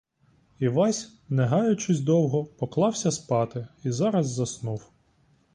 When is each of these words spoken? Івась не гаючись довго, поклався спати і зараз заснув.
Івась 0.59 1.11
не 1.29 1.45
гаючись 1.45 1.99
довго, 1.99 2.45
поклався 2.45 3.11
спати 3.11 3.67
і 3.83 3.91
зараз 3.91 4.29
заснув. 4.29 4.89